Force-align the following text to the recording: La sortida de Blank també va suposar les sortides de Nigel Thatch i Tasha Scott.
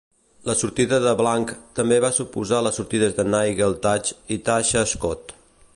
La 0.49 0.53
sortida 0.61 0.97
de 1.03 1.11
Blank 1.19 1.51
també 1.79 1.99
va 2.05 2.11
suposar 2.21 2.63
les 2.69 2.81
sortides 2.81 3.15
de 3.19 3.27
Nigel 3.35 3.77
Thatch 3.85 4.19
i 4.37 4.41
Tasha 4.49 4.87
Scott. 4.97 5.35